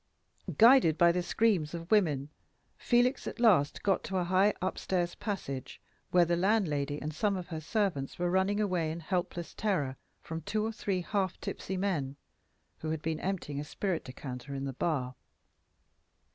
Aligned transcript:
Guided 0.57 0.97
by 0.97 1.11
the 1.11 1.21
screams 1.21 1.75
of 1.75 1.91
women, 1.91 2.29
Felix 2.75 3.27
at 3.27 3.39
last 3.39 3.83
got 3.83 4.03
to 4.05 4.17
a 4.17 4.23
high 4.23 4.55
up 4.59 4.79
stairs 4.79 5.13
passage, 5.13 5.79
where 6.09 6.25
the 6.25 6.35
landlady 6.35 6.99
and 6.99 7.13
some 7.13 7.35
of 7.37 7.49
her 7.49 7.61
servants 7.61 8.17
were 8.17 8.31
running 8.31 8.59
away 8.59 8.89
in 8.89 8.99
helpless 8.99 9.53
terror 9.53 9.97
from 10.19 10.41
two 10.41 10.65
or 10.65 10.71
three 10.71 11.01
half 11.01 11.39
tipsy 11.39 11.77
men, 11.77 12.15
who 12.79 12.89
had 12.89 13.03
been 13.03 13.19
emptying 13.19 13.59
a 13.59 13.63
spirit 13.63 14.03
decanter 14.03 14.55
in 14.55 14.65
the 14.65 14.73
bar. 14.73 15.13